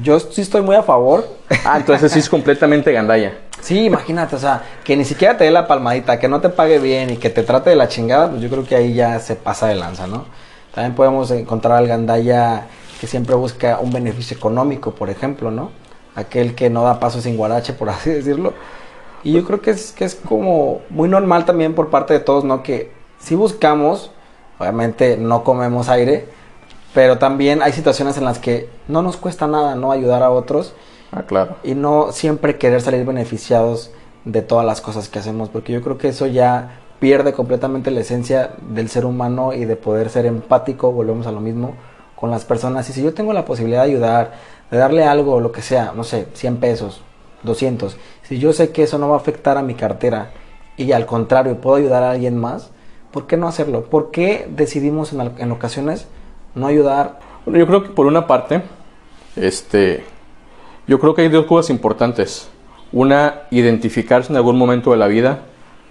[0.00, 1.26] Yo sí estoy muy a favor.
[1.64, 3.34] Ah, entonces sí es completamente gandalla.
[3.60, 6.78] Sí, imagínate, o sea, que ni siquiera te dé la palmadita, que no te pague
[6.78, 9.34] bien y que te trate de la chingada, pues yo creo que ahí ya se
[9.34, 10.26] pasa de lanza, ¿no?
[10.72, 12.68] También podemos encontrar al gandalla
[13.00, 15.72] que siempre busca un beneficio económico, por ejemplo, ¿no?
[16.18, 18.52] Aquel que no da paso sin guarache, por así decirlo.
[19.24, 22.44] Y yo creo que es, que es como muy normal también por parte de todos,
[22.44, 22.62] ¿no?
[22.62, 24.12] Que si buscamos,
[24.58, 26.26] obviamente no comemos aire,
[26.94, 29.92] pero también hay situaciones en las que no nos cuesta nada, ¿no?
[29.92, 30.74] Ayudar a otros
[31.12, 31.56] Ah, claro.
[31.62, 33.90] Y no siempre querer salir beneficiados
[34.24, 38.00] de todas las cosas que hacemos, porque yo creo que eso ya pierde completamente la
[38.00, 41.74] esencia del ser humano y de poder ser empático, volvemos a lo mismo,
[42.18, 42.88] con las personas.
[42.90, 44.32] Y si yo tengo la posibilidad de ayudar,
[44.70, 47.00] de darle algo, lo que sea, no sé, 100 pesos,
[47.42, 50.32] 200, si yo sé que eso no va a afectar a mi cartera
[50.76, 52.70] y al contrario puedo ayudar a alguien más,
[53.12, 53.84] ¿por qué no hacerlo?
[53.84, 56.08] ¿Por qué decidimos en, en ocasiones
[56.54, 57.20] no ayudar?
[57.44, 58.62] Bueno, yo creo que por una parte,
[59.36, 60.04] este,
[60.86, 62.48] yo creo que hay dos cosas importantes.
[62.90, 65.40] Una, identificarse en algún momento de la vida.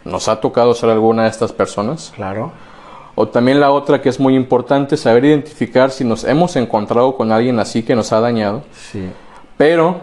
[0.04, 2.14] ¿Nos ha tocado ser alguna de estas personas?
[2.16, 2.52] Claro.
[3.20, 7.32] O también la otra que es muy importante, saber identificar si nos hemos encontrado con
[7.32, 8.62] alguien así que nos ha dañado.
[8.92, 9.10] Sí.
[9.58, 10.02] Pero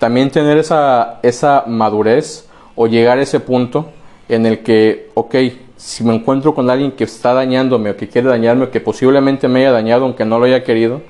[0.00, 3.90] también tener esa, esa madurez o llegar a ese punto
[4.28, 5.36] en el que, ok,
[5.76, 9.46] si me encuentro con alguien que está dañándome o que quiere dañarme o que posiblemente
[9.46, 11.00] me haya dañado aunque no lo haya querido,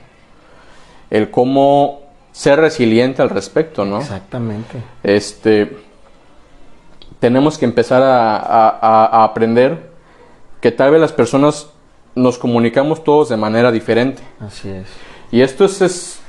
[1.08, 4.00] el cómo ser resiliente al respecto, ¿no?
[4.00, 4.82] Exactamente.
[5.02, 5.78] Este,
[7.18, 9.88] tenemos que empezar a, aprender
[10.60, 11.68] que tal vez las personas
[12.14, 14.22] nos comunicamos todos de manera diferente.
[14.40, 14.86] Así es.
[15.30, 16.20] Y esto es,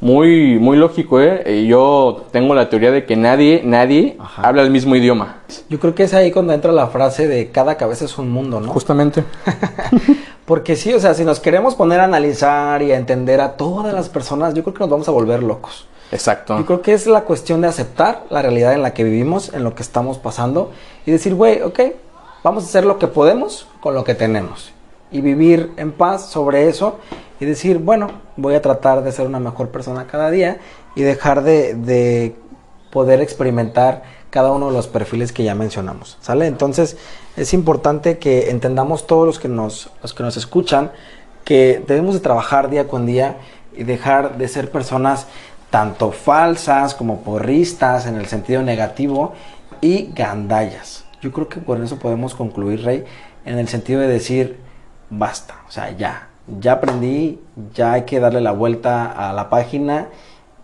[0.00, 1.66] muy, muy lógico, ¿eh?
[1.66, 5.38] Yo tengo la teoría de que nadie, nadie habla el mismo idioma.
[5.68, 8.60] Yo creo que es ahí cuando entra la frase de cada cabeza es un mundo,
[8.60, 8.68] ¿no?
[8.68, 9.24] Justamente.
[10.44, 13.92] Porque sí, o sea, si nos queremos poner a analizar y a entender a todas
[13.92, 15.86] las personas, yo creo que nos vamos a volver locos.
[16.10, 16.56] Exacto.
[16.56, 19.62] Yo creo que es la cuestión de aceptar la realidad en la que vivimos, en
[19.62, 20.70] lo que estamos pasando,
[21.04, 21.80] y decir, güey, ok,
[22.42, 24.72] vamos a hacer lo que podemos con lo que tenemos.
[25.10, 26.98] Y vivir en paz sobre eso
[27.40, 30.58] y decir, bueno, voy a tratar de ser una mejor persona cada día
[30.94, 32.36] y dejar de, de
[32.90, 36.18] poder experimentar cada uno de los perfiles que ya mencionamos.
[36.20, 36.46] ¿Sale?
[36.46, 36.96] Entonces
[37.36, 40.90] es importante que entendamos todos los que nos, los que nos escuchan
[41.44, 43.38] que debemos de trabajar día con día
[43.74, 45.26] y dejar de ser personas
[45.70, 49.32] tanto falsas como porristas en el sentido negativo
[49.80, 51.07] y gandallas.
[51.20, 53.04] Yo creo que por eso podemos concluir, Rey,
[53.44, 54.56] en el sentido de decir,
[55.10, 56.28] basta, o sea, ya,
[56.60, 57.40] ya aprendí,
[57.74, 60.08] ya hay que darle la vuelta a la página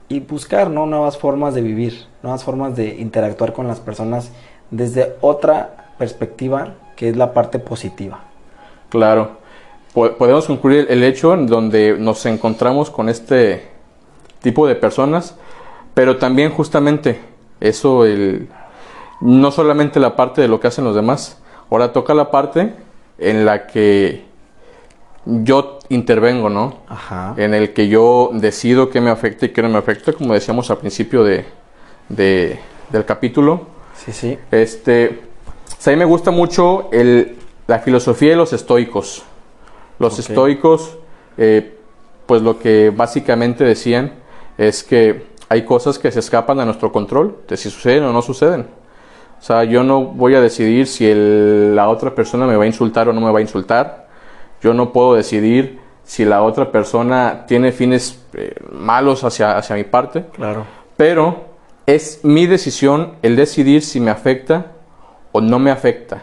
[0.08, 0.86] y buscar ¿no?
[0.86, 4.30] nuevas formas de vivir, nuevas formas de interactuar con las personas
[4.70, 8.20] desde otra perspectiva que es la parte positiva.
[8.88, 9.38] Claro,
[9.92, 13.68] podemos concluir el hecho en donde nos encontramos con este
[14.40, 15.36] tipo de personas,
[15.94, 17.18] pero también justamente
[17.60, 18.48] eso, el,
[19.20, 22.74] no solamente la parte de lo que hacen los demás, ahora toca la parte
[23.18, 24.24] en la que
[25.24, 26.78] yo intervengo, ¿no?
[26.88, 27.34] Ajá.
[27.36, 30.70] En el que yo decido qué me afecta y qué no me afecta, como decíamos
[30.70, 31.44] al principio de,
[32.08, 33.66] del capítulo.
[33.96, 34.38] Sí, sí.
[34.50, 35.22] Este,
[35.86, 39.22] a mí me gusta mucho el, la filosofía de los estoicos.
[39.98, 40.98] Los estoicos,
[41.38, 41.78] eh,
[42.26, 44.12] pues lo que básicamente decían
[44.58, 48.22] es que hay cosas que se escapan a nuestro control, de si suceden o no
[48.22, 48.66] suceden.
[49.44, 53.10] O sea, yo no voy a decidir si la otra persona me va a insultar
[53.10, 54.04] o no me va a insultar
[54.62, 59.84] yo no puedo decidir si la otra persona tiene fines eh, malos hacia, hacia mi
[59.84, 60.24] parte.
[60.32, 60.64] Claro.
[60.96, 61.44] Pero
[61.84, 64.72] es mi decisión el decidir si me afecta
[65.32, 66.22] o no me afecta.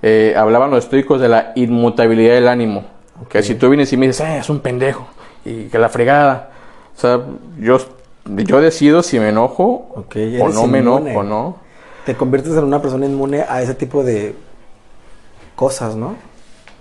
[0.00, 2.84] Eh, hablaban los estoicos de la inmutabilidad del ánimo.
[3.28, 5.06] Que si tú vienes y me dices, "Eh, es un pendejo,
[5.44, 6.52] y que la fregada.
[6.96, 7.20] O sea,
[7.60, 7.76] yo,
[8.24, 11.10] yo decido si me enojo Ok, o no me inmune.
[11.10, 11.63] enojo, ¿no?
[12.04, 14.34] Te conviertes en una persona inmune a ese tipo de
[15.56, 16.16] cosas, ¿no?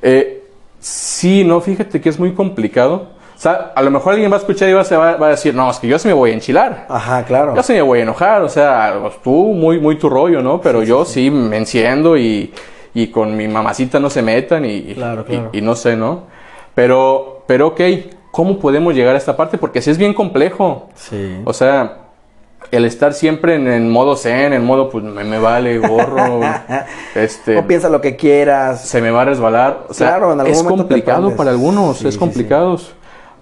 [0.01, 0.43] Eh,
[0.79, 3.09] sí, no, fíjate que es muy complicado.
[3.35, 5.77] O sea, a lo mejor alguien va a escuchar y va, a decir, no, es
[5.79, 6.85] que yo se me voy a enchilar.
[6.89, 7.55] Ajá, claro.
[7.55, 10.61] Yo se me voy a enojar, o sea, tú muy, muy tu rollo, ¿no?
[10.61, 12.53] Pero yo sí, me enciendo y,
[12.93, 16.21] y con mi mamacita no se metan y, Claro, y- y no sé, ¿no?
[16.75, 17.81] Pero, pero ok,
[18.31, 19.57] ¿cómo podemos llegar a esta parte?
[19.57, 20.89] Porque sí es bien complejo.
[20.95, 21.41] Sí.
[21.43, 21.97] O sea,
[22.75, 26.41] el estar siempre en, en modo zen, en modo, pues me, me vale gorro,
[27.15, 28.85] este, o piensa lo que quieras.
[28.87, 29.85] se me va a resbalar.
[29.89, 32.77] O sea, Claro, en algún es complicado para algunos, Sí, es sí, complicado.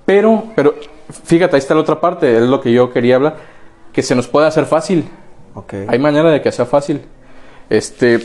[0.06, 0.76] Pero, pero,
[1.24, 3.36] fíjate, ahí está la otra parte, es lo que yo quería hablar,
[3.94, 5.10] que se nos puede hacer fácil.
[5.54, 5.74] Ok.
[5.88, 7.02] Hay manera de que sea fácil.
[7.70, 8.20] Este,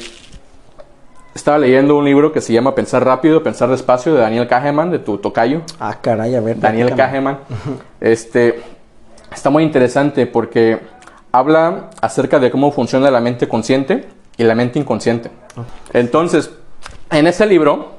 [1.35, 4.99] estaba leyendo un libro que se llama Pensar rápido, pensar despacio de Daniel Kahneman, de
[4.99, 5.61] tu tocayo.
[5.79, 6.59] Ah, caray, a ver.
[6.59, 6.95] Daniel.
[6.95, 7.39] Kahneman.
[8.01, 8.61] Este,
[9.33, 10.79] está muy interesante porque
[11.39, 15.31] habla acerca de cómo funciona la mente consciente y la mente inconsciente.
[15.93, 16.51] Entonces,
[17.11, 17.93] en ese libro,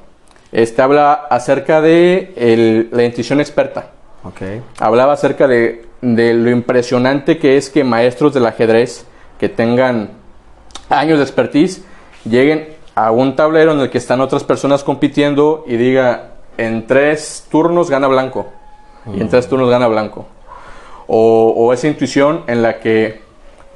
[0.52, 3.90] este habla acerca de el- la intuición experta.
[4.24, 4.40] Ok.
[4.80, 9.04] Hablaba acerca de, de lo impresionante que es que maestros del ajedrez
[9.38, 10.10] que tengan
[10.90, 11.82] años de expertise
[12.28, 17.46] lleguen a un tablero en el que están otras personas compitiendo y diga en tres
[17.50, 18.46] turnos gana blanco
[19.14, 20.26] y en tres turnos gana blanco
[21.06, 23.22] o, o esa intuición en la que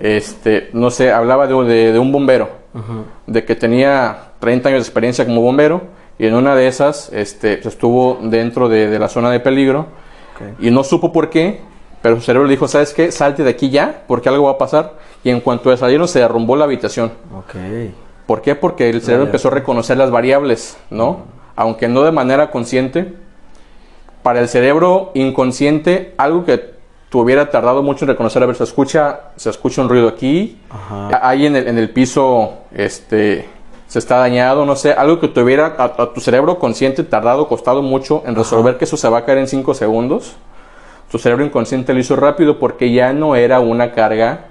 [0.02, 2.48] este no sé hablaba de, de- de un bombero
[3.26, 5.82] de que tenía 30 años de experiencia como bombero
[6.18, 9.86] y en una de esas este, pues, estuvo dentro de, de la zona de peligro
[10.58, 11.60] y no supo por qué,
[12.00, 13.12] pero su cerebro le dijo, ¿sabes qué?
[13.12, 14.94] Salte de aquí ya, porque algo va a pasar.
[15.22, 17.12] Y en cuanto salieron, se derrumbó la habitación.
[17.36, 17.54] Ok.
[18.26, 18.56] ¿Por qué?
[18.56, 21.26] Porque el cerebro empezó a reconocer las variables, ¿no?
[21.54, 23.14] Aunque no de manera consciente.
[24.24, 26.72] Para el cerebro inconsciente, algo que
[27.12, 31.20] tuviera tardado mucho en reconocer, a ver, se escucha, se escucha un ruido aquí, Ajá.
[31.28, 33.46] ahí en el, en el piso, este,
[33.86, 37.82] se está dañado, no sé, algo que tuviera a, a tu cerebro consciente tardado, costado
[37.82, 40.36] mucho en resolver que eso se va a caer en 5 segundos.
[41.10, 44.46] Tu cerebro inconsciente lo hizo rápido porque ya no era una carga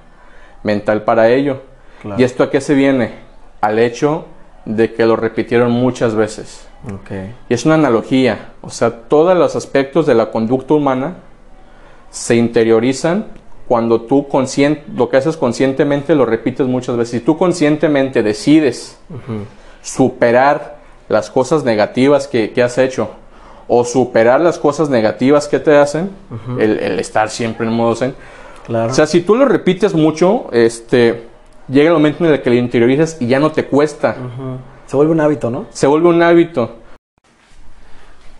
[0.61, 1.63] mental para ello.
[2.03, 2.21] Claro.
[2.21, 3.15] ¿Y esto a qué se viene?
[3.61, 4.25] Al hecho
[4.65, 6.67] de que lo repitieron muchas veces.
[6.85, 7.09] Ok.
[7.49, 11.15] Y es una analogía, o sea, todos los aspectos de la conducta humana
[12.11, 13.25] se interiorizan
[13.67, 14.27] cuando tú
[14.95, 17.19] lo que haces conscientemente lo repites muchas veces.
[17.19, 18.99] Si tú conscientemente decides
[19.81, 20.77] superar
[21.09, 23.09] las cosas negativas que, que has hecho
[23.67, 26.09] o superar las cosas negativas que te hacen,
[26.59, 28.13] el, el estar siempre en modo zen,
[28.67, 28.91] Claro.
[28.91, 31.23] o sea, si tú lo repites mucho, este,
[31.67, 34.15] llega el momento en el que lo interiorizas y ya no te cuesta.
[34.85, 35.65] Se vuelve un hábito, ¿no?
[35.71, 36.75] Se vuelve un hábito.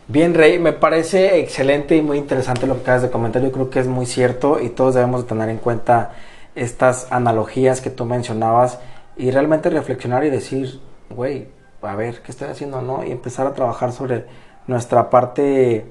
[0.08, 3.42] Bien, Rey, me parece excelente y muy interesante lo que acabas de comentar.
[3.42, 6.12] Yo creo que es muy cierto y todos debemos de tener en cuenta
[6.56, 8.80] estas analogías que tú mencionabas
[9.16, 11.48] y realmente reflexionar y decir, güey,
[11.82, 12.82] a ver, ¿qué estoy haciendo?
[12.82, 13.06] ¿No?
[13.06, 14.26] Y empezar a trabajar sobre
[14.68, 15.86] nuestra parte,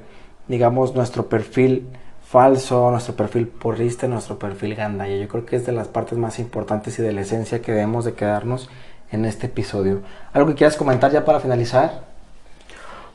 [0.48, 1.88] digamos, nuestro perfil
[2.22, 5.16] falso, nuestro perfil porrista, nuestro perfil gandaya.
[5.16, 8.04] Yo creo que es de las partes más importantes y de la esencia que debemos
[8.04, 8.68] de quedarnos
[9.10, 10.02] en este episodio.
[10.32, 12.09] ¿Algo que quieras comentar ya para finalizar?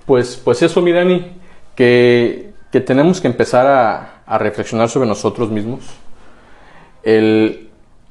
[0.06, 1.34] Pues, pues eso, mi Dani,
[1.76, 5.84] que, que tenemos que empezar a, a reflexionar sobre nosotros mismos.
[7.04, 7.66] El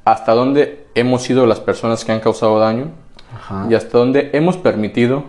[0.05, 2.91] hasta dónde hemos sido las personas que han causado daño
[3.35, 3.67] Ajá.
[3.71, 5.25] y hasta dónde hemos permitido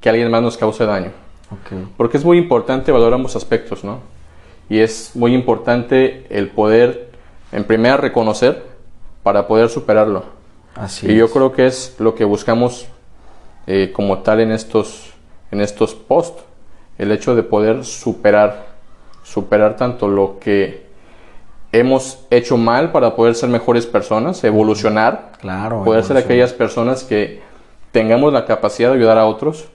[0.00, 1.12] que alguien más nos cause daño.
[1.96, 4.00] Porque es muy importante valorar ambos aspectos, ¿no?
[4.68, 7.10] Y es muy importante el poder,
[7.52, 8.64] en primera, reconocer
[9.22, 10.24] para poder superarlo.
[10.74, 12.86] Así y yo creo que es lo que buscamos
[13.66, 15.14] eh, como tal en estos,
[15.50, 16.42] en estos posts.
[16.98, 18.66] El hecho de poder superar,
[19.22, 20.86] superar tanto lo que
[21.72, 25.84] hemos hecho mal para poder ser mejores personas, evolucionar, Claro.
[25.84, 27.40] poder ser aquellas personas que
[27.92, 29.66] tengamos la capacidad de ayudar a otros,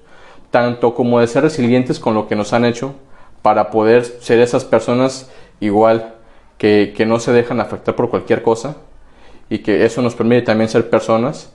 [0.51, 2.93] tanto como de ser resilientes con lo que nos han hecho,
[3.41, 5.29] para poder ser esas personas
[5.59, 6.15] igual
[6.57, 8.75] que, que no se dejan afectar por cualquier cosa
[9.49, 11.51] y que eso nos permite también ser personas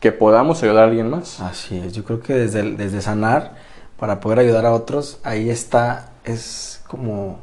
[0.00, 1.40] que podamos ayudar a alguien más.
[1.40, 1.92] Así es.
[1.92, 3.54] Yo creo que desde, el- desde sanar
[3.98, 7.38] para poder ayudar a otros, ahí está, es como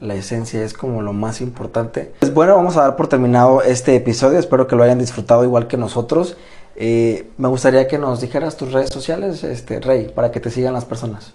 [0.00, 2.12] la esencia, es como lo más importante.
[2.20, 4.38] Pues bueno, vamos a dar por terminado este episodio.
[4.38, 6.36] Espero que lo hayan disfrutado igual que nosotros.
[6.74, 10.72] Eh, me gustaría que nos dijeras tus redes sociales, este Rey, para que te sigan
[10.72, 11.34] las personas.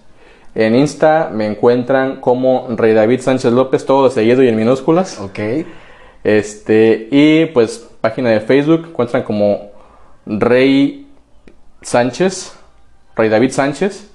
[0.54, 5.20] En Insta me encuentran como Rey David Sánchez López, todo seguido y en minúsculas.
[5.20, 5.38] Ok.
[6.24, 9.70] Este, y pues página de Facebook encuentran como
[10.26, 11.06] Rey
[11.82, 12.52] Sánchez,
[13.14, 14.10] Rey David Sánchez.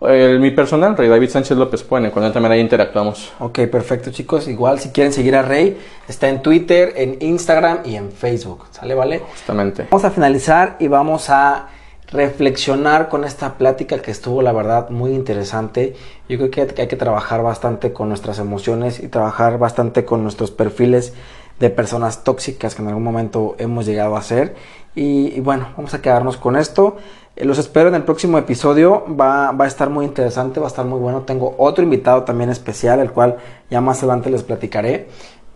[0.00, 3.32] El, mi personal, Rey David Sánchez López, pueden encontrar también ahí interactuamos.
[3.38, 4.48] Ok, perfecto chicos.
[4.48, 8.64] Igual si quieren seguir a Rey, está en Twitter, en Instagram y en Facebook.
[8.70, 9.18] ¿Sale, vale?
[9.18, 9.86] Justamente.
[9.90, 11.68] Vamos a finalizar y vamos a
[12.10, 15.94] reflexionar con esta plática que estuvo la verdad muy interesante.
[16.30, 20.50] Yo creo que hay que trabajar bastante con nuestras emociones y trabajar bastante con nuestros
[20.50, 21.12] perfiles
[21.60, 24.56] de personas tóxicas que en algún momento hemos llegado a ser.
[24.94, 26.96] Y, y bueno, vamos a quedarnos con esto.
[27.36, 29.04] Eh, Los espero en el próximo episodio.
[29.08, 31.22] Va, va a estar muy interesante, va a estar muy bueno.
[31.22, 33.36] Tengo otro invitado también especial, el cual
[33.70, 35.08] ya más adelante les platicaré.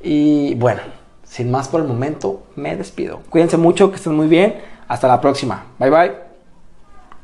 [0.03, 0.81] Y bueno,
[1.25, 3.21] sin más por el momento, me despido.
[3.31, 4.61] Cuídense mucho, que estén muy bien.
[4.87, 5.65] Hasta la próxima.
[5.79, 6.13] Bye bye.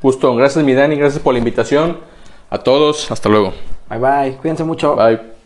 [0.02, 1.98] Justo, gracias mi Dani, gracias por la invitación.
[2.48, 3.52] A todos, hasta luego.
[3.88, 4.36] Bye bye.
[4.38, 4.96] Cuídense mucho.
[4.96, 5.39] Bye.